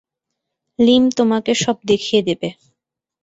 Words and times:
লীম 0.79 1.03
তোমাকে 1.17 1.51
সব 1.63 1.77
দেখিয়ে 1.83 2.21
দেবে। 2.27 2.49